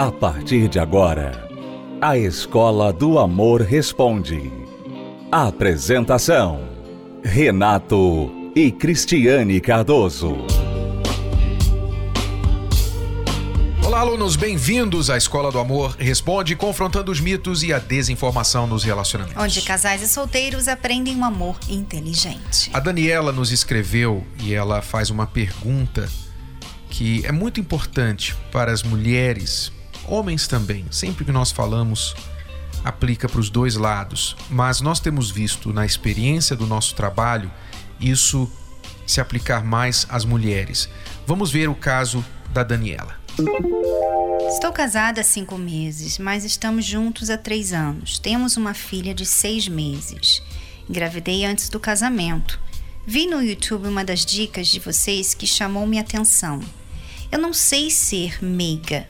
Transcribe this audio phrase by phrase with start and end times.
[0.00, 1.46] A partir de agora,
[2.00, 4.50] a Escola do Amor Responde.
[5.30, 6.70] Apresentação:
[7.22, 10.38] Renato e Cristiane Cardoso.
[13.84, 18.82] Olá, alunos, bem-vindos à Escola do Amor Responde, confrontando os mitos e a desinformação nos
[18.82, 19.42] relacionamentos.
[19.42, 22.70] Onde casais e solteiros aprendem um amor inteligente.
[22.72, 26.08] A Daniela nos escreveu e ela faz uma pergunta
[26.88, 29.70] que é muito importante para as mulheres,
[30.10, 30.84] homens também.
[30.90, 32.14] Sempre que nós falamos,
[32.84, 34.36] aplica para os dois lados.
[34.50, 37.50] Mas nós temos visto na experiência do nosso trabalho
[38.00, 38.50] isso
[39.06, 40.88] se aplicar mais às mulheres.
[41.26, 43.18] Vamos ver o caso da Daniela.
[44.48, 48.18] Estou casada há cinco meses, mas estamos juntos há três anos.
[48.18, 50.42] Temos uma filha de seis meses.
[50.88, 52.60] Engravidei antes do casamento.
[53.06, 56.60] Vi no YouTube uma das dicas de vocês que chamou minha atenção.
[57.30, 59.08] Eu não sei ser meiga.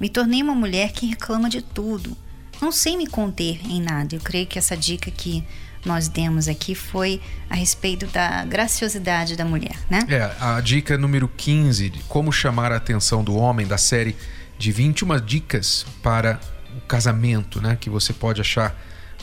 [0.00, 2.16] Me tornei uma mulher que reclama de tudo.
[2.60, 4.14] Não sei me conter em nada.
[4.14, 5.44] Eu creio que essa dica que
[5.84, 10.00] nós demos aqui foi a respeito da graciosidade da mulher, né?
[10.08, 14.16] É, a dica número 15 de como chamar a atenção do homem da série
[14.58, 16.40] de 21 dicas para
[16.76, 18.74] o casamento, né, que você pode achar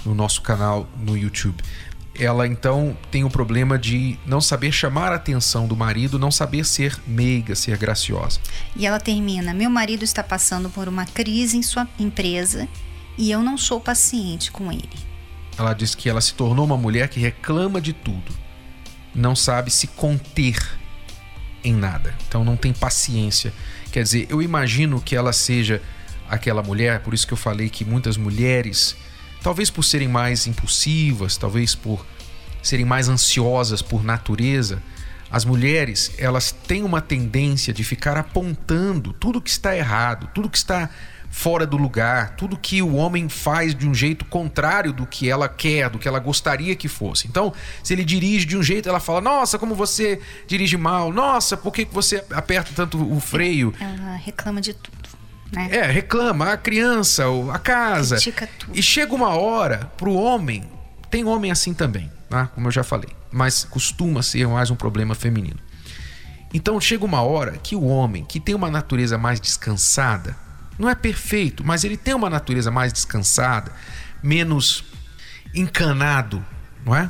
[0.05, 1.61] no nosso canal no YouTube
[2.17, 6.66] ela então tem o problema de não saber chamar a atenção do marido, não saber
[6.66, 8.39] ser meiga, ser graciosa.
[8.75, 12.67] E ela termina: Meu marido está passando por uma crise em sua empresa
[13.17, 15.14] e eu não sou paciente com ele.
[15.58, 18.31] Ela diz que ela se tornou uma mulher que reclama de tudo,
[19.14, 20.58] não sabe se conter
[21.64, 23.53] em nada, então não tem paciência.
[23.92, 25.81] Quer dizer, eu imagino que ela seja
[26.27, 28.95] aquela mulher, por isso que eu falei que muitas mulheres
[29.44, 32.05] Talvez por serem mais impulsivas, talvez por
[32.61, 34.81] serem mais ansiosas por natureza,
[35.30, 40.58] as mulheres, elas têm uma tendência de ficar apontando tudo que está errado, tudo que
[40.58, 40.89] está
[41.30, 45.49] fora do lugar, tudo que o homem faz de um jeito contrário do que ela
[45.49, 47.27] quer, do que ela gostaria que fosse.
[47.27, 47.52] Então,
[47.83, 51.11] se ele dirige de um jeito, ela fala: "Nossa, como você dirige mal.
[51.11, 55.02] Nossa, por que você aperta tanto o freio?" Ela reclama de tudo
[55.53, 55.69] né?
[55.71, 58.15] É, reclama a criança, a casa.
[58.15, 58.77] Critica tudo.
[58.77, 60.69] E chega uma hora pro homem,
[61.09, 62.49] tem homem assim também, né?
[62.55, 65.59] como eu já falei, mas costuma ser mais um problema feminino.
[66.53, 70.36] Então chega uma hora que o homem, que tem uma natureza mais descansada,
[70.77, 73.71] não é perfeito, mas ele tem uma natureza mais descansada,
[74.21, 74.83] menos
[75.53, 76.43] encanado,
[76.86, 77.09] não é?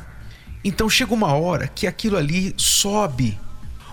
[0.62, 3.38] Então chega uma hora que aquilo ali sobe,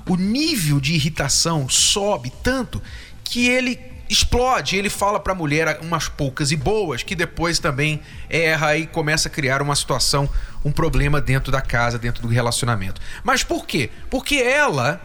[0.07, 2.81] o nível de irritação sobe tanto
[3.23, 4.75] que ele explode.
[4.75, 9.29] Ele fala para a mulher umas poucas e boas, que depois também erra e começa
[9.29, 10.29] a criar uma situação,
[10.65, 13.01] um problema dentro da casa, dentro do relacionamento.
[13.23, 13.89] Mas por quê?
[14.09, 15.01] Porque ela,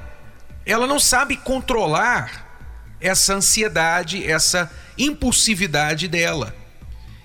[0.66, 2.44] ela não sabe controlar
[3.00, 6.54] essa ansiedade, essa impulsividade dela.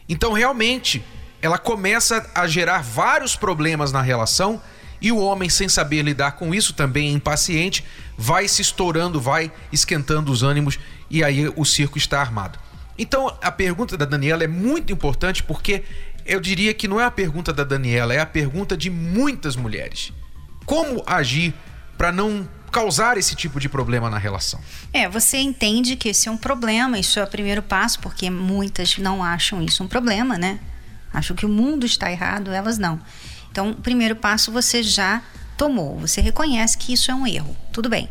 [0.07, 1.03] Então, realmente,
[1.41, 4.61] ela começa a gerar vários problemas na relação
[5.01, 7.83] e o homem, sem saber lidar com isso, também impaciente,
[8.15, 10.77] vai se estourando, vai esquentando os ânimos
[11.11, 12.57] e aí o circo está armado.
[12.97, 15.83] Então a pergunta da Daniela é muito importante porque
[16.25, 20.13] eu diria que não é a pergunta da Daniela, é a pergunta de muitas mulheres.
[20.65, 21.53] Como agir
[21.97, 24.59] para não causar esse tipo de problema na relação?
[24.93, 28.97] É, você entende que esse é um problema, isso é o primeiro passo, porque muitas
[28.97, 30.59] não acham isso um problema, né?
[31.13, 32.99] Acham que o mundo está errado, elas não.
[33.51, 35.21] Então, o primeiro passo você já
[35.57, 37.55] tomou, você reconhece que isso é um erro.
[37.73, 38.09] Tudo bem.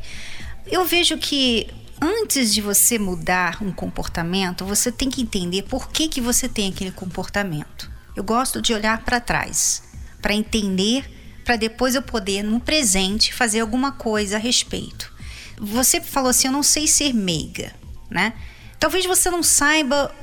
[0.66, 1.68] Eu vejo que
[2.00, 6.68] antes de você mudar um comportamento, você tem que entender por que, que você tem
[6.68, 7.90] aquele comportamento.
[8.16, 9.82] Eu gosto de olhar para trás,
[10.22, 11.04] para entender,
[11.44, 15.12] para depois eu poder, no presente, fazer alguma coisa a respeito.
[15.60, 17.72] Você falou assim: eu não sei ser meiga,
[18.08, 18.32] né?
[18.78, 20.14] Talvez você não saiba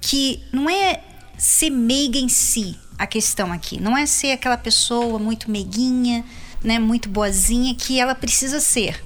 [0.00, 1.02] que não é
[1.38, 6.24] ser meiga em si a questão aqui, não é ser aquela pessoa muito meiguinha,
[6.62, 9.02] né, muito boazinha que ela precisa ser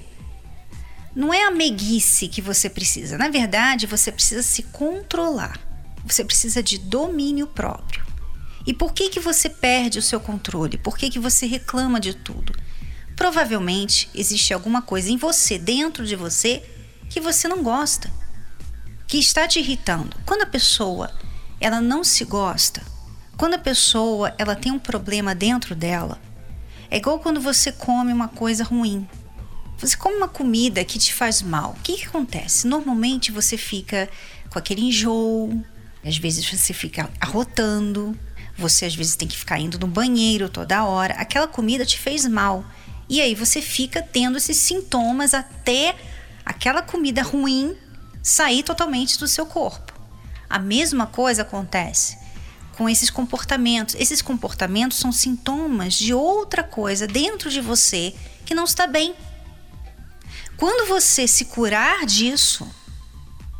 [1.15, 3.17] não é a meiguice que você precisa.
[3.17, 5.57] Na verdade, você precisa se controlar.
[6.05, 8.05] Você precisa de domínio próprio.
[8.67, 10.77] E por que que você perde o seu controle?
[10.77, 12.53] Por que que você reclama de tudo?
[13.15, 16.63] Provavelmente existe alguma coisa em você, dentro de você,
[17.09, 18.11] que você não gosta,
[19.07, 20.17] que está te irritando.
[20.25, 21.13] Quando a pessoa
[21.61, 22.81] ela não se gosta,
[23.37, 26.19] quando a pessoa ela tem um problema dentro dela,
[26.89, 29.07] é igual quando você come uma coisa ruim.
[29.77, 31.71] Você come uma comida que te faz mal.
[31.77, 32.67] O que, que acontece?
[32.67, 34.09] Normalmente você fica
[34.49, 35.63] com aquele enjoo,
[36.03, 38.17] às vezes você fica arrotando,
[38.57, 41.13] você às vezes tem que ficar indo no banheiro toda hora.
[41.15, 42.63] Aquela comida te fez mal.
[43.09, 45.95] E aí você fica tendo esses sintomas até
[46.45, 47.75] aquela comida ruim
[48.23, 49.93] sair totalmente do seu corpo.
[50.49, 52.17] A mesma coisa acontece
[52.77, 53.95] com esses comportamentos.
[53.95, 58.13] Esses comportamentos são sintomas de outra coisa dentro de você
[58.45, 59.15] que não está bem.
[60.57, 62.67] Quando você se curar disso,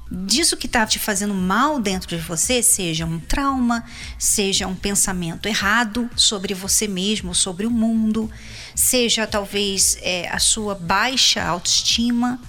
[0.09, 3.83] disso que está te fazendo mal dentro de você, seja um trauma,
[4.18, 8.31] seja um pensamento errado sobre você mesmo, sobre o mundo,
[8.74, 12.39] seja talvez é, a sua baixa autoestima,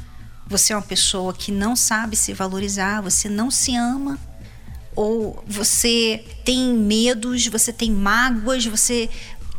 [0.46, 4.16] você é uma pessoa que não sabe se valorizar, você não se ama,
[4.94, 9.10] ou você tem medos, você tem mágoas, você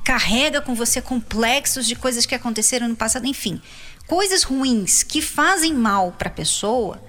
[0.03, 3.61] carrega com você complexos de coisas que aconteceram no passado, enfim,
[4.07, 7.01] coisas ruins que fazem mal para a pessoa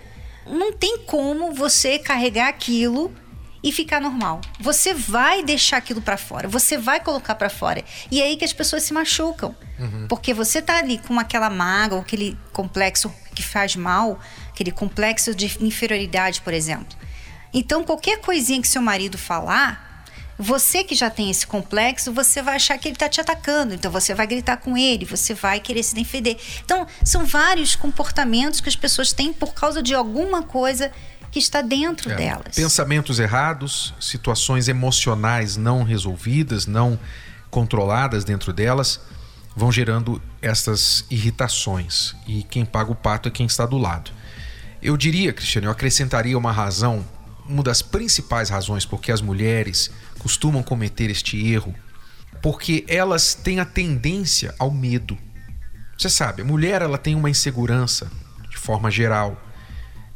[0.47, 3.15] não tem como você carregar aquilo
[3.63, 4.41] e ficar normal.
[4.61, 7.85] Você vai deixar aquilo para fora, você vai colocar para fora.
[8.11, 9.55] E é aí que as pessoas se machucam.
[9.79, 10.07] Uhum.
[10.09, 14.19] Porque você tá ali com aquela mágoa, aquele complexo que faz mal,
[14.51, 16.97] aquele complexo de inferioridade, por exemplo.
[17.53, 19.88] Então, qualquer coisinha que seu marido falar,
[20.39, 23.91] você que já tem esse complexo, você vai achar que ele está te atacando, então
[23.91, 26.39] você vai gritar com ele, você vai querer se defender.
[26.65, 30.93] Então, são vários comportamentos que as pessoas têm por causa de alguma coisa
[31.33, 32.55] que está dentro é, delas.
[32.55, 36.99] Pensamentos errados, situações emocionais não resolvidas, não
[37.51, 39.01] controladas dentro delas,
[39.57, 42.15] vão gerando essas irritações.
[42.27, 44.13] E quem paga o pato é quem está do lado.
[44.81, 47.05] Eu diria, Cristiano, eu acrescentaria uma razão,
[47.45, 51.75] uma das principais razões porque as mulheres costumam cometer este erro
[52.43, 55.19] porque elas têm a tendência ao medo.
[55.97, 58.11] Você sabe, a mulher ela tem uma insegurança
[58.49, 59.41] de forma geral.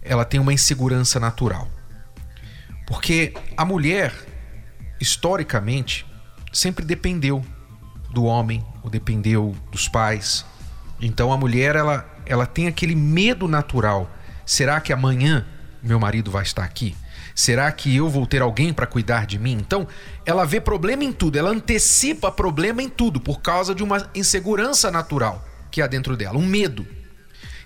[0.01, 1.69] Ela tem uma insegurança natural.
[2.87, 4.13] Porque a mulher,
[5.01, 6.07] historicamente,
[6.53, 7.45] sempre dependeu
[8.11, 10.45] do homem, ou dependeu dos pais.
[11.01, 14.11] Então a mulher ela, ela tem aquele medo natural.
[14.45, 15.47] Será que amanhã
[15.83, 16.95] meu marido vai estar aqui?
[17.35, 19.53] Será que eu vou ter alguém para cuidar de mim?
[19.53, 19.89] Então,
[20.25, 24.91] ela vê problema em tudo, ela antecipa problema em tudo por causa de uma insegurança
[24.91, 26.87] natural que há dentro dela, um medo.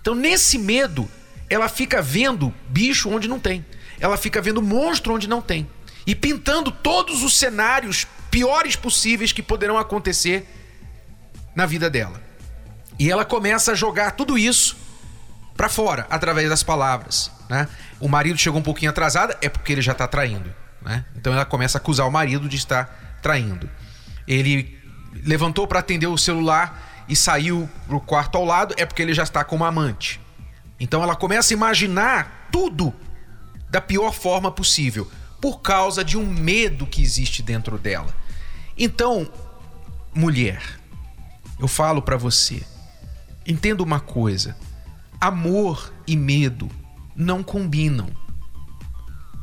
[0.00, 1.08] Então, nesse medo,
[1.50, 3.64] ela fica vendo bicho onde não tem.
[3.98, 5.68] Ela fica vendo monstro onde não tem.
[6.06, 10.46] E pintando todos os cenários piores possíveis que poderão acontecer
[11.54, 12.22] na vida dela.
[12.98, 14.85] E ela começa a jogar tudo isso
[15.56, 17.30] para fora através das palavras.
[17.48, 17.68] Né?
[17.98, 20.52] O marido chegou um pouquinho atrasado, é porque ele já está traindo.
[20.82, 21.04] Né?
[21.16, 23.68] Então ela começa a acusar o marido de estar traindo.
[24.26, 24.78] Ele
[25.24, 29.22] levantou para atender o celular e saiu pro quarto ao lado, é porque ele já
[29.22, 30.20] está com uma amante.
[30.78, 32.94] Então ela começa a imaginar tudo
[33.68, 35.10] da pior forma possível,
[35.40, 38.14] por causa de um medo que existe dentro dela.
[38.76, 39.30] Então,
[40.14, 40.62] mulher,
[41.58, 42.62] eu falo para você,
[43.46, 44.56] entenda uma coisa:
[45.26, 46.70] amor e medo
[47.16, 48.08] não combinam.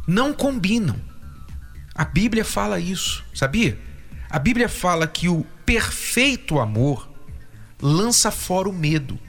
[0.08, 0.96] Não combinam.
[1.94, 3.78] A Bíblia fala isso, sabia?
[4.30, 7.10] A Bíblia fala que o perfeito amor
[7.82, 9.20] lança fora o medo.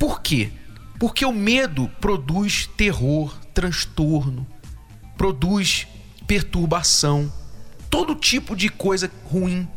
[0.00, 0.50] Por quê?
[0.98, 4.46] Porque o medo produz terror, transtorno,
[5.16, 5.86] produz
[6.26, 7.32] perturbação,
[7.88, 9.68] todo tipo de coisa ruim.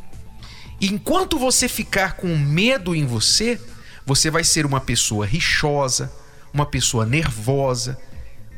[0.81, 3.59] E enquanto você ficar com medo em você,
[4.05, 6.11] você vai ser uma pessoa rixosa,
[6.53, 7.97] uma pessoa nervosa,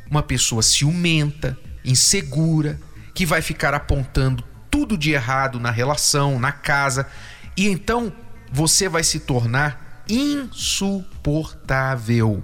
[0.09, 2.79] uma pessoa ciumenta, insegura,
[3.13, 7.07] que vai ficar apontando tudo de errado na relação, na casa,
[7.55, 8.11] e então
[8.51, 12.43] você vai se tornar insuportável.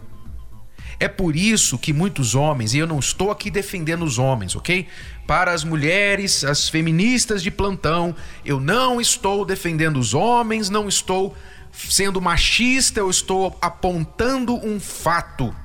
[1.00, 4.88] É por isso que muitos homens, e eu não estou aqui defendendo os homens, ok?
[5.26, 8.16] Para as mulheres, as feministas de plantão,
[8.46, 11.36] eu não estou defendendo os homens, não estou
[11.74, 15.56] sendo machista, eu estou apontando um fato.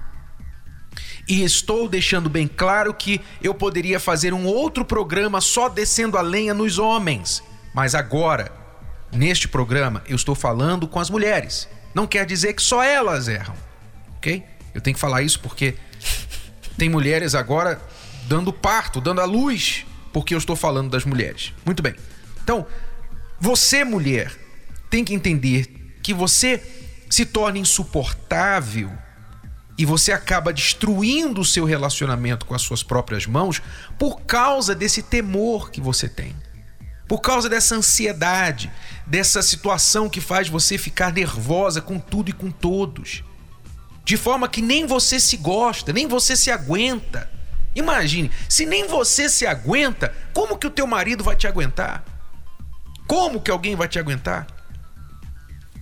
[1.29, 6.21] E estou deixando bem claro que eu poderia fazer um outro programa só descendo a
[6.21, 7.43] lenha nos homens.
[7.75, 8.53] Mas agora,
[9.13, 11.69] neste programa, eu estou falando com as mulheres.
[11.93, 13.55] Não quer dizer que só elas erram,
[14.17, 14.45] ok?
[14.73, 15.75] Eu tenho que falar isso porque
[16.79, 17.81] tem mulheres agora
[18.29, 21.53] dando parto, dando a luz, porque eu estou falando das mulheres.
[21.65, 21.95] Muito bem.
[22.45, 22.67] Então,
[23.41, 24.33] você, mulher,
[24.89, 25.76] tem que entender
[26.07, 26.63] que você
[27.11, 28.93] se torna insuportável
[29.77, 33.61] e você acaba destruindo o seu relacionamento com as suas próprias mãos
[33.99, 36.37] por causa desse temor que você tem.
[37.09, 38.71] Por causa dessa ansiedade,
[39.05, 43.25] dessa situação que faz você ficar nervosa com tudo e com todos.
[44.05, 47.29] De forma que nem você se gosta, nem você se aguenta.
[47.75, 52.05] Imagine, se nem você se aguenta, como que o teu marido vai te aguentar?
[53.09, 54.56] Como que alguém vai te aguentar?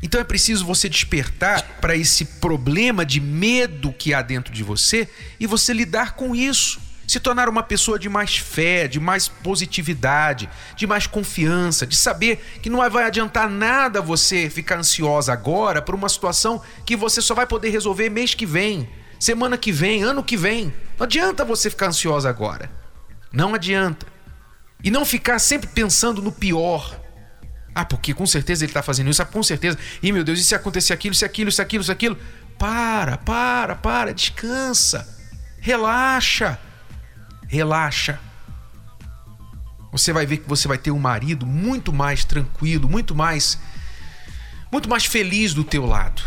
[0.05, 5.09] Então é preciso você despertar para esse problema de medo que há dentro de você
[5.41, 6.79] e você lidar com isso.
[7.09, 10.47] Se tornar uma pessoa de mais fé, de mais positividade,
[10.77, 15.95] de mais confiança, de saber que não vai adiantar nada você ficar ansiosa agora por
[15.95, 18.87] uma situação que você só vai poder resolver mês que vem,
[19.19, 20.67] semana que vem, ano que vem.
[20.99, 22.71] Não adianta você ficar ansiosa agora.
[23.33, 24.07] Não adianta.
[24.83, 27.04] E não ficar sempre pensando no pior.
[27.75, 29.77] Ah, porque com certeza ele está fazendo isso, ah, com certeza.
[30.03, 32.17] E meu Deus, e se acontecer aquilo, se aquilo, se aquilo, se aquilo?
[32.59, 35.09] Para, para, para, descansa.
[35.61, 36.59] Relaxa.
[37.49, 38.21] Relaxa.
[39.91, 43.59] Você vai ver que você vai ter um marido muito mais tranquilo, muito mais
[44.71, 46.21] muito mais feliz do teu lado.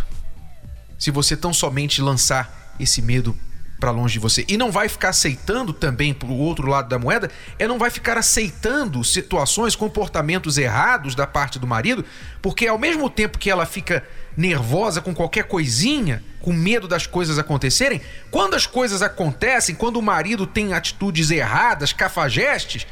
[0.98, 3.38] Se você tão somente lançar esse medo
[3.80, 4.46] para longe de você.
[4.48, 7.30] E não vai ficar aceitando também para o outro lado da moeda,
[7.60, 12.04] é não vai ficar aceitando situações, comportamentos errados da parte do marido,
[12.42, 14.04] porque ao mesmo tempo que ela fica
[14.36, 20.02] nervosa com qualquer coisinha, com medo das coisas acontecerem, quando as coisas acontecem, quando o
[20.02, 22.86] marido tem atitudes erradas, cafajestes,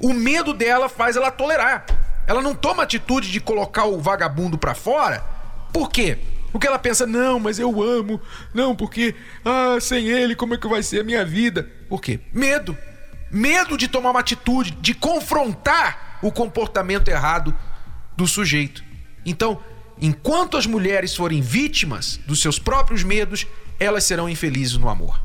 [0.00, 1.86] o medo dela faz ela tolerar.
[2.26, 5.24] Ela não toma atitude de colocar o vagabundo para fora.
[5.72, 6.18] Por quê?
[6.52, 8.20] Porque ela pensa, não, mas eu amo.
[8.52, 11.68] Não, porque, ah, sem ele, como é que vai ser a minha vida?
[11.88, 12.20] Por quê?
[12.32, 12.76] Medo.
[13.30, 17.56] Medo de tomar uma atitude, de confrontar o comportamento errado
[18.14, 18.84] do sujeito.
[19.24, 19.58] Então,
[19.98, 23.46] enquanto as mulheres forem vítimas dos seus próprios medos,
[23.80, 25.20] elas serão infelizes no amor.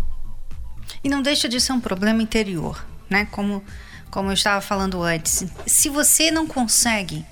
[1.04, 3.28] E não deixa de ser um problema interior, né?
[3.30, 3.64] Como,
[4.10, 5.46] como eu estava falando antes.
[5.66, 7.26] Se você não consegue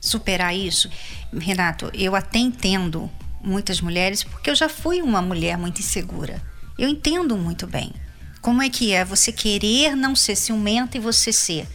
[0.00, 0.90] superar isso,
[1.32, 3.10] Renato, eu até entendo
[3.44, 6.42] muitas mulheres, porque eu já fui uma mulher muito insegura.
[6.78, 7.92] Eu entendo muito bem.
[8.40, 11.68] Como é que é você querer não ser ciumenta e você ser?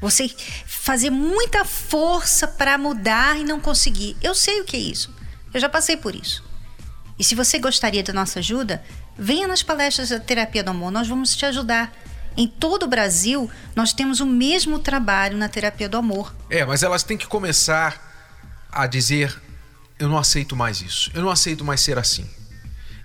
[0.00, 0.30] Você
[0.66, 4.16] fazer muita força para mudar e não conseguir.
[4.22, 5.14] Eu sei o que é isso.
[5.52, 6.44] Eu já passei por isso.
[7.18, 8.82] E se você gostaria da nossa ajuda,
[9.16, 11.92] venha nas palestras da Terapia do Amor, nós vamos te ajudar.
[12.36, 16.34] Em todo o Brasil, nós temos o mesmo trabalho na Terapia do Amor.
[16.50, 18.12] É, mas elas têm que começar
[18.72, 19.40] a dizer
[19.98, 21.10] eu não aceito mais isso.
[21.14, 22.28] Eu não aceito mais ser assim.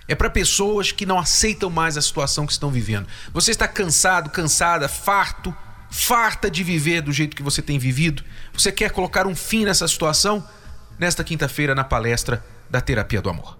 [0.07, 3.07] É para pessoas que não aceitam mais a situação que estão vivendo.
[3.31, 5.55] Você está cansado, cansada, farto,
[5.91, 8.23] farta de viver do jeito que você tem vivido.
[8.53, 10.43] Você quer colocar um fim nessa situação?
[10.97, 13.57] Nesta quinta-feira, na palestra da Terapia do Amor.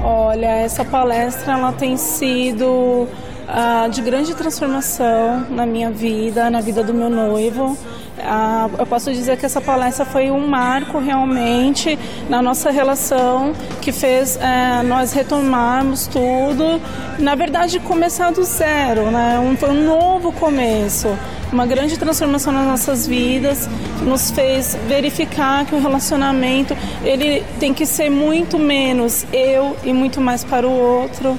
[0.00, 6.84] Olha, essa palestra ela tem sido uh, de grande transformação na minha vida, na vida
[6.84, 7.76] do meu noivo.
[8.24, 11.98] Ah, eu posso dizer que essa palestra foi um marco realmente
[12.28, 16.80] na nossa relação que fez é, nós retomarmos tudo.
[17.18, 19.38] Na verdade, começar do zero, né?
[19.38, 21.08] Um, foi um novo começo,
[21.52, 23.68] uma grande transformação nas nossas vidas,
[24.02, 30.20] nos fez verificar que o relacionamento ele tem que ser muito menos eu e muito
[30.20, 31.38] mais para o outro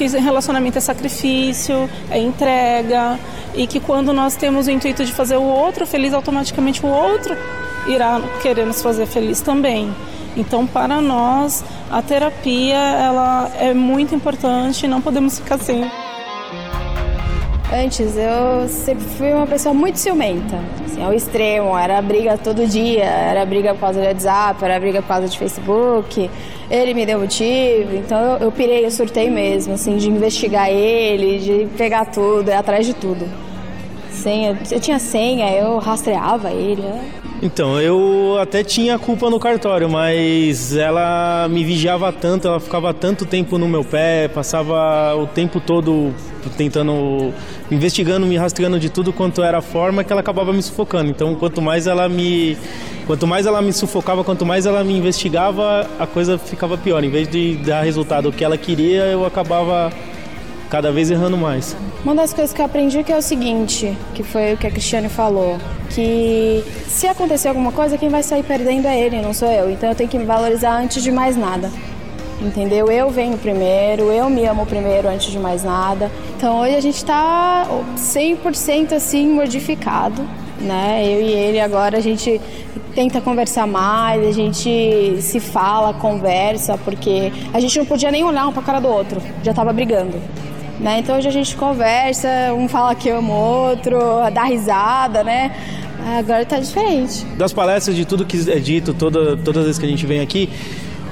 [0.00, 3.18] que relacionamento é sacrifício, é entrega
[3.54, 7.36] e que quando nós temos o intuito de fazer o outro feliz, automaticamente o outro
[7.86, 9.94] irá querer nos fazer feliz também.
[10.34, 15.84] Então, para nós, a terapia ela é muito importante, não podemos ficar sem.
[17.72, 21.78] Antes eu sempre fui uma pessoa muito ciumenta, assim, ao extremo.
[21.78, 25.38] Era briga todo dia, era briga por causa do WhatsApp, era briga por causa de
[25.38, 26.28] Facebook.
[26.68, 31.38] Ele me deu motivo, então eu, eu pirei, eu surtei mesmo, assim, de investigar ele,
[31.38, 33.24] de pegar tudo, ir atrás de tudo.
[34.10, 36.82] Senha, eu tinha senha, eu rastreava ele.
[37.42, 43.24] Então, eu até tinha culpa no cartório, mas ela me vigiava tanto, ela ficava tanto
[43.24, 46.14] tempo no meu pé, passava o tempo todo
[46.58, 47.32] tentando,
[47.70, 51.08] investigando, me rastreando de tudo quanto era forma, que ela acabava me sufocando.
[51.08, 52.58] Então, quanto mais ela me,
[53.06, 57.02] quanto mais ela me sufocava, quanto mais ela me investigava, a coisa ficava pior.
[57.02, 59.90] Em vez de dar resultado que ela queria, eu acabava
[60.68, 61.74] cada vez errando mais.
[62.04, 64.70] Uma das coisas que eu aprendi que é o seguinte, que foi o que a
[64.70, 65.58] Cristiane falou,
[65.90, 69.70] que se acontecer alguma coisa, quem vai sair perdendo é ele, não sou eu.
[69.70, 71.70] Então eu tenho que me valorizar antes de mais nada.
[72.40, 72.90] Entendeu?
[72.90, 76.10] Eu venho primeiro, eu me amo primeiro antes de mais nada.
[76.36, 77.66] Então hoje a gente está
[77.96, 80.26] 100% assim modificado,
[80.58, 81.02] né?
[81.04, 82.40] Eu e ele agora a gente
[82.94, 88.46] tenta conversar mais, a gente se fala, conversa, porque a gente não podia nem olhar
[88.46, 90.18] um para a cara do outro, já estava brigando.
[90.80, 91.00] Né?
[91.00, 93.98] Então hoje a gente conversa, um fala que ama o outro,
[94.32, 95.54] dá risada, né?
[96.04, 97.24] Agora tá diferente.
[97.36, 100.20] Das palestras, de tudo que é dito, toda, todas as vezes que a gente vem
[100.20, 100.48] aqui,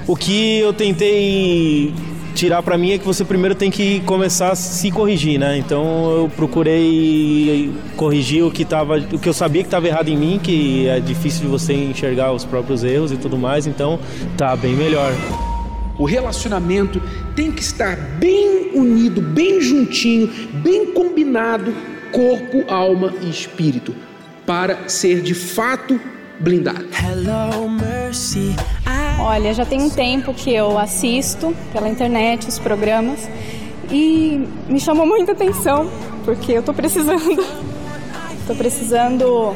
[0.06, 1.92] o que eu tentei
[2.34, 5.58] tirar para mim é que você primeiro tem que começar a se corrigir, né?
[5.58, 10.16] Então eu procurei corrigir o que tava, o que eu sabia que estava errado em
[10.16, 13.98] mim, que é difícil de você enxergar os próprios erros e tudo mais, então
[14.36, 15.12] tá bem melhor.
[15.98, 17.02] O relacionamento
[17.34, 20.30] tem que estar bem unido, bem juntinho,
[20.62, 21.74] bem combinado,
[22.12, 23.92] corpo, alma e espírito,
[24.48, 26.00] para ser de fato
[26.40, 26.86] blindado.
[27.04, 28.56] Hello, Mercy.
[29.20, 33.28] Olha, já tem um tempo que eu assisto pela internet os programas
[33.90, 35.90] e me chamou muita atenção
[36.24, 37.44] porque eu tô precisando,
[38.48, 39.54] tô precisando,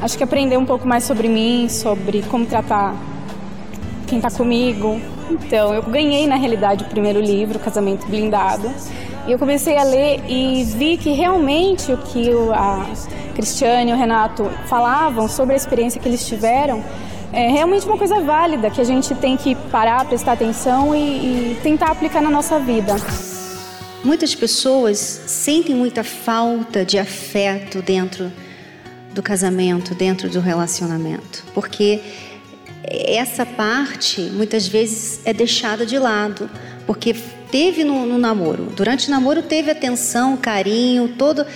[0.00, 2.96] acho que aprender um pouco mais sobre mim, sobre como tratar
[4.06, 4.98] quem tá comigo.
[5.30, 8.72] Então, eu ganhei na realidade o primeiro livro, Casamento Blindado,
[9.26, 12.86] e eu comecei a ler e vi que realmente o que a
[13.34, 16.82] Cristiane e o Renato falavam sobre a experiência que eles tiveram
[17.32, 20.98] é realmente uma coisa válida que a gente tem que parar, prestar atenção e,
[21.52, 22.94] e tentar aplicar na nossa vida.
[24.04, 28.30] Muitas pessoas sentem muita falta de afeto dentro
[29.14, 32.00] do casamento, dentro do relacionamento, porque
[32.84, 36.50] essa parte muitas vezes é deixada de lado,
[36.86, 37.14] porque
[37.52, 41.46] teve no, no namoro, durante o namoro teve atenção, carinho, todo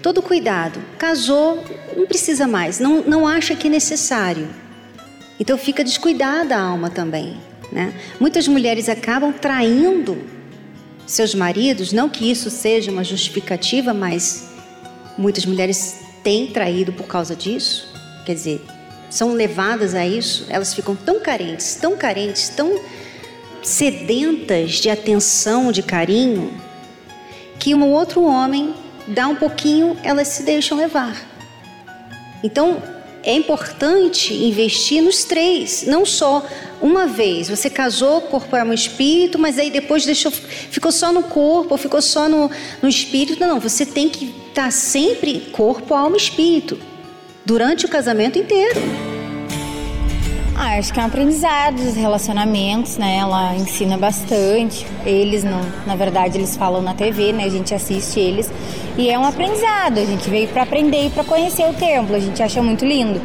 [0.00, 0.80] todo cuidado.
[0.98, 1.62] Casou,
[1.96, 4.48] não precisa mais, não, não acha que é necessário.
[5.38, 7.36] Então fica descuidada a alma também.
[7.70, 7.94] Né?
[8.18, 10.18] Muitas mulheres acabam traindo
[11.06, 14.48] seus maridos, não que isso seja uma justificativa, mas
[15.16, 17.88] muitas mulheres têm traído por causa disso.
[18.26, 18.64] Quer dizer,
[19.08, 22.80] são levadas a isso, elas ficam tão carentes, tão carentes, tão
[23.62, 26.52] sedentas de atenção, de carinho,
[27.58, 28.74] que um outro homem
[29.06, 31.16] dá um pouquinho, elas se deixam levar.
[32.42, 32.82] Então,
[33.24, 36.44] é importante investir nos três, não só
[36.80, 37.48] uma vez.
[37.48, 41.78] Você casou corpo, alma e espírito, mas aí depois deixou, ficou só no corpo, ou
[41.78, 42.50] ficou só no,
[42.82, 43.38] no espírito.
[43.38, 46.78] Não, você tem que estar sempre corpo, alma e espírito
[47.44, 49.11] durante o casamento inteiro.
[50.64, 53.16] Ah, acho que é um aprendizado dos relacionamentos, né?
[53.16, 54.86] Ela ensina bastante.
[55.04, 57.46] Eles, não, na verdade, eles falam na TV, né?
[57.46, 58.48] A gente assiste eles.
[58.96, 59.98] E é um aprendizado.
[59.98, 62.14] A gente veio para aprender e para conhecer o templo.
[62.14, 63.20] A gente acha muito lindo.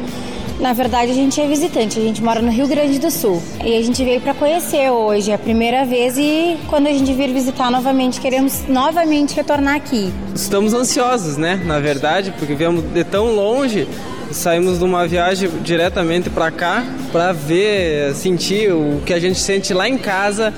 [0.60, 3.40] Na verdade, a gente é visitante, a gente mora no Rio Grande do Sul.
[3.64, 7.12] E a gente veio para conhecer hoje, é a primeira vez e quando a gente
[7.12, 10.12] vir visitar novamente, queremos novamente retornar aqui.
[10.34, 11.62] Estamos ansiosos, né?
[11.64, 13.86] Na verdade, porque viemos de tão longe
[14.32, 19.72] saímos de uma viagem diretamente para cá para ver, sentir o que a gente sente
[19.72, 20.52] lá em casa,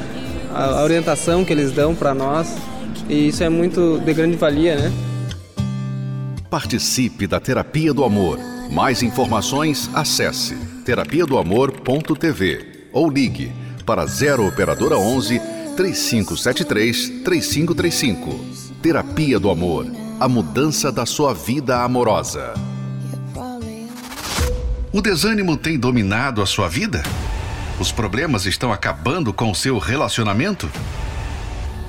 [0.53, 2.57] a orientação que eles dão para nós.
[3.09, 4.93] E isso é muito de grande valia, né?
[6.49, 8.39] Participe da Terapia do Amor.
[8.71, 10.55] Mais informações, acesse
[10.85, 13.53] terapia do amor.tv ou ligue
[13.85, 15.41] para 0 operadora 11
[15.77, 18.41] 3573 3535.
[18.81, 19.87] Terapia do Amor.
[20.21, 22.55] A mudança da sua vida amorosa.
[24.93, 27.03] O desânimo tem dominado a sua vida?
[27.81, 30.71] Os problemas estão acabando com o seu relacionamento?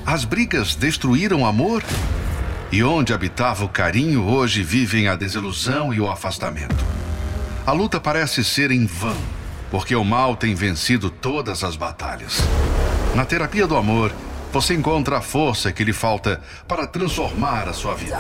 [0.04, 1.84] As brigas destruíram o amor?
[2.72, 6.86] E onde habitava o carinho, hoje vivem a desilusão e o afastamento.
[7.66, 9.18] A luta parece ser em vão,
[9.70, 12.40] porque o mal tem vencido todas as batalhas.
[13.14, 14.14] Na terapia do amor,
[14.54, 18.18] você encontra a força que lhe falta para transformar a sua vida.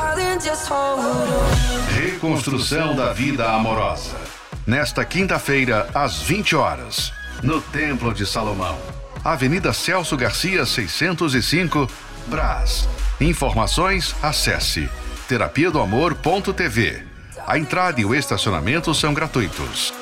[1.96, 4.18] Reconstrução da vida amorosa
[4.66, 7.12] nesta quinta-feira, às 20 horas,
[7.42, 8.78] no Templo de Salomão.
[9.24, 11.88] Avenida Celso Garcia, 605,
[12.28, 12.88] Brás.
[13.22, 14.90] Informações, acesse
[15.28, 17.04] terapia do amor.tv.
[17.46, 19.94] A entrada e o estacionamento são gratuitos.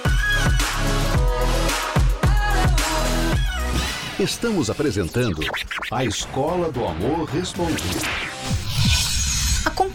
[4.17, 5.41] Estamos apresentando
[5.91, 7.99] a Escola do Amor Respondido.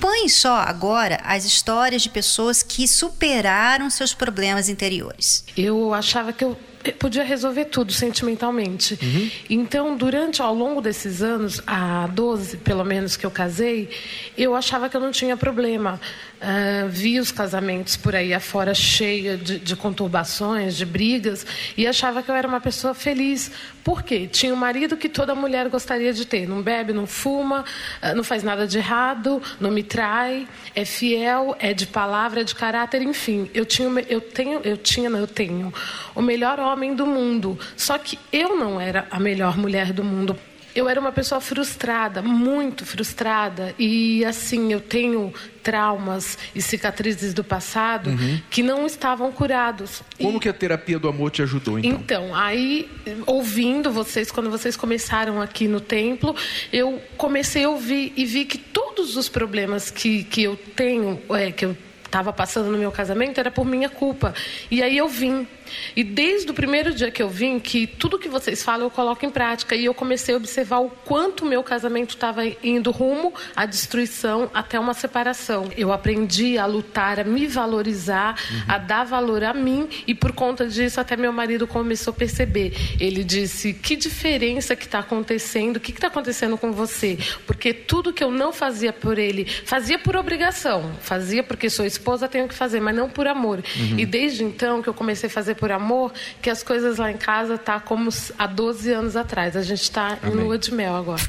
[0.05, 5.43] Acompanhe só agora as histórias de pessoas que superaram seus problemas interiores.
[5.57, 6.55] Eu achava que eu
[6.93, 8.99] podia resolver tudo sentimentalmente.
[9.03, 9.31] Uhum.
[9.49, 13.88] Então, durante, ao longo desses anos, há 12 pelo menos que eu casei,
[14.37, 16.01] eu achava que eu não tinha problema.
[16.35, 22.23] Uh, vi os casamentos por aí afora cheia de, de, conturbações, de brigas, e achava
[22.23, 23.51] que eu era uma pessoa feliz.
[23.83, 24.29] Por quê?
[24.31, 26.47] Tinha um marido que toda mulher gostaria de ter.
[26.47, 27.64] Não bebe, não fuma,
[28.03, 32.44] uh, não faz nada de errado, não me trai, é fiel, é de palavra, é
[32.44, 33.48] de caráter, enfim.
[33.54, 35.72] Eu tinha, eu tenho, eu tinha, não, eu tenho
[36.16, 37.57] o melhor homem do mundo.
[37.76, 40.37] Só que eu não era a melhor mulher do mundo.
[40.74, 43.72] eu era uma pessoa frustrada, muito frustrada.
[43.78, 48.40] E assim, eu tenho traumas e cicatrizes do passado uhum.
[48.50, 50.02] que não estavam curados.
[50.18, 50.40] Como e...
[50.40, 51.92] que a terapia do amor te ajudou, então?
[51.92, 52.90] Então, aí,
[53.26, 56.35] ouvindo vocês, quando vocês começaram aqui no templo,
[56.72, 58.59] eu comecei a ouvir e vi que
[59.05, 61.77] todos os problemas que, que eu tenho, é, que eu
[62.14, 64.33] estava passando no meu casamento era por minha culpa.
[64.70, 65.48] E aí eu vim
[65.96, 69.24] e desde o primeiro dia que eu vim, que tudo que vocês falam eu coloco
[69.24, 69.74] em prática.
[69.74, 74.50] E eu comecei a observar o quanto o meu casamento estava indo rumo à destruição
[74.53, 75.70] até uma separação.
[75.77, 78.62] Eu aprendi a lutar, a me valorizar, uhum.
[78.68, 79.88] a dar valor a mim.
[80.07, 82.74] E por conta disso, até meu marido começou a perceber.
[83.00, 85.77] Ele disse: Que diferença que está acontecendo?
[85.77, 87.18] O que está acontecendo com você?
[87.46, 90.92] Porque tudo que eu não fazia por ele, fazia por obrigação.
[91.00, 93.59] Fazia porque sou esposa, tenho que fazer, mas não por amor.
[93.59, 93.99] Uhum.
[93.99, 96.12] E desde então que eu comecei a fazer por por amor,
[96.43, 99.57] que as coisas lá em casa tá como há 12 anos atrás.
[99.57, 101.23] A gente está em lua de mel agora.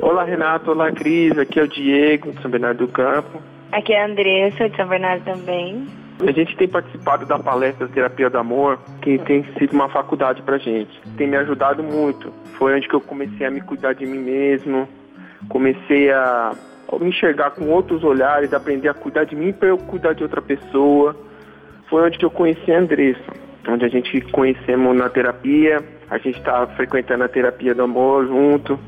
[0.00, 0.70] Olá, Renato.
[0.70, 1.36] Olá, Cris.
[1.36, 3.42] Aqui é o Diego, de São Bernardo do Campo.
[3.70, 5.86] Aqui é a Andressa, de São Bernardo também.
[6.26, 10.56] A gente tem participado da palestra Terapia do Amor, que tem sido uma faculdade pra
[10.56, 10.98] gente.
[11.18, 12.32] Tem me ajudado muito.
[12.56, 14.88] Foi onde que eu comecei a me cuidar de mim mesmo,
[15.50, 16.54] comecei a
[16.98, 20.40] me enxergar com outros olhares, aprender a cuidar de mim para eu cuidar de outra
[20.40, 21.14] pessoa.
[21.88, 23.32] Foi onde eu conheci a Andressa,
[23.68, 28.78] onde a gente conhecemos na terapia, a gente está frequentando a terapia do amor junto.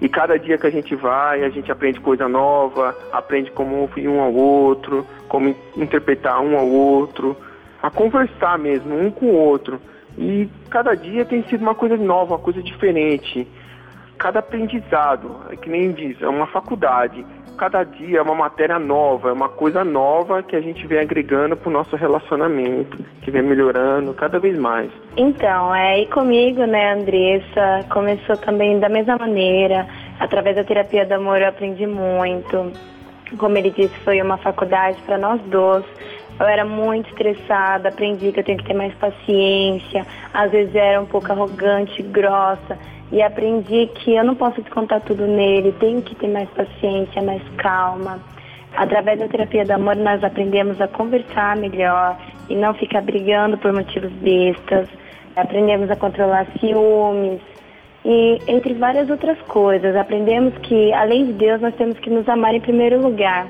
[0.00, 4.08] E cada dia que a gente vai, a gente aprende coisa nova, aprende como ouvir
[4.08, 7.34] um ao outro, como interpretar um ao outro,
[7.82, 9.80] a conversar mesmo, um com o outro.
[10.18, 13.48] E cada dia tem sido uma coisa nova, uma coisa diferente.
[14.18, 17.24] Cada aprendizado, é que nem diz, é uma faculdade
[17.56, 21.56] cada dia é uma matéria nova, é uma coisa nova que a gente vem agregando
[21.56, 24.90] para o nosso relacionamento, que vem melhorando cada vez mais.
[25.16, 29.86] Então, é, e comigo, né, Andressa, começou também da mesma maneira,
[30.20, 32.72] através da terapia do amor eu aprendi muito.
[33.38, 35.84] Como ele disse, foi uma faculdade para nós dois.
[36.38, 41.00] Eu era muito estressada, aprendi que eu tenho que ter mais paciência, às vezes era
[41.00, 42.78] um pouco arrogante, grossa
[43.12, 47.42] e aprendi que eu não posso descontar tudo nele, tenho que ter mais paciência, mais
[47.56, 48.18] calma.
[48.74, 53.72] Através da terapia do amor, nós aprendemos a conversar melhor e não ficar brigando por
[53.72, 54.88] motivos bestas.
[55.34, 57.40] Aprendemos a controlar ciúmes
[58.04, 59.94] e entre várias outras coisas.
[59.96, 63.46] Aprendemos que, além de Deus, nós temos que nos amar em primeiro lugar,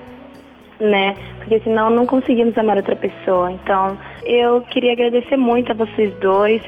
[0.78, 1.14] né?
[1.38, 3.50] Porque senão não conseguimos amar outra pessoa.
[3.50, 6.62] Então, eu queria agradecer muito a vocês dois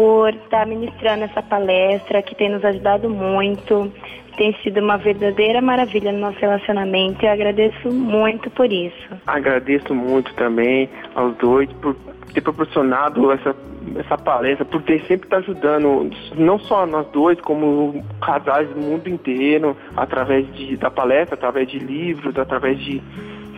[0.00, 3.92] por estar ministrando essa palestra que tem nos ajudado muito.
[4.34, 9.10] Tem sido uma verdadeira maravilha no nosso relacionamento e eu agradeço muito por isso.
[9.26, 11.94] Agradeço muito também aos dois por
[12.32, 13.54] ter proporcionado essa,
[13.96, 19.06] essa palestra, por ter sempre estar ajudando, não só nós dois, como casais do mundo
[19.06, 23.02] inteiro, através de, da palestra, através de livros, através de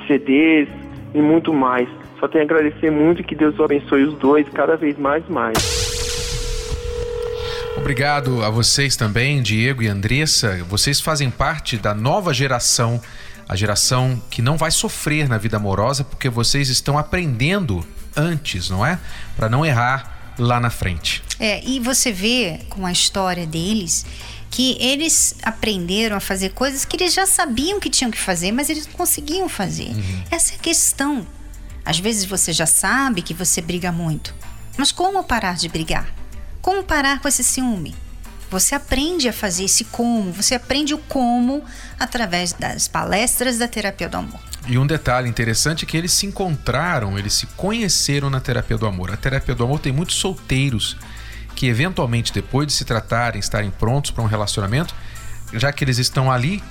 [0.08, 0.68] CDs
[1.14, 1.88] e muito mais.
[2.18, 5.81] Só tenho a agradecer muito e que Deus abençoe os dois cada vez mais mais.
[7.76, 10.62] Obrigado a vocês também, Diego e Andressa.
[10.68, 13.00] Vocês fazem parte da nova geração,
[13.48, 18.84] a geração que não vai sofrer na vida amorosa porque vocês estão aprendendo antes, não
[18.84, 18.98] é?
[19.36, 21.22] Para não errar lá na frente.
[21.40, 24.06] É, e você vê com a história deles
[24.50, 28.68] que eles aprenderam a fazer coisas que eles já sabiam que tinham que fazer, mas
[28.68, 29.88] eles não conseguiam fazer.
[29.88, 30.24] Uhum.
[30.30, 31.26] Essa é a questão.
[31.84, 34.34] Às vezes você já sabe que você briga muito,
[34.76, 36.21] mas como parar de brigar?
[36.62, 37.92] Como parar com esse ciúme?
[38.48, 41.64] Você aprende a fazer esse como, você aprende o como
[41.98, 44.38] através das palestras da terapia do amor.
[44.68, 48.86] E um detalhe interessante é que eles se encontraram, eles se conheceram na terapia do
[48.86, 49.10] amor.
[49.10, 50.96] A terapia do amor tem muitos solteiros
[51.56, 54.94] que, eventualmente, depois de se tratarem, estarem prontos para um relacionamento,
[55.54, 56.62] já que eles estão ali,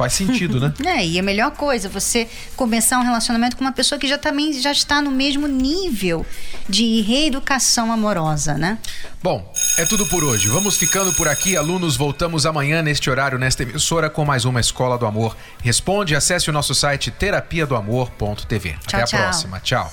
[0.00, 0.72] Faz sentido, né?
[0.82, 4.50] é, e a melhor coisa, você começar um relacionamento com uma pessoa que já também
[4.54, 6.24] já está no mesmo nível
[6.66, 8.78] de reeducação amorosa, né?
[9.22, 10.48] Bom, é tudo por hoje.
[10.48, 11.98] Vamos ficando por aqui, alunos.
[11.98, 15.36] Voltamos amanhã neste horário, nesta emissora, com mais uma Escola do Amor.
[15.62, 18.76] Responde, acesse o nosso site terapia do amor.tv.
[18.86, 19.20] Até a tchau.
[19.20, 19.60] próxima.
[19.60, 19.92] Tchau.